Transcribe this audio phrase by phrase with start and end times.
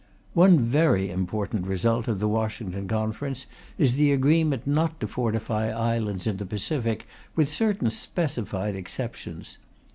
[0.33, 3.45] One very important result of the Washington Conference
[3.77, 9.59] is the agreement not to fortify islands in the Pacific, with certain specified exceptions.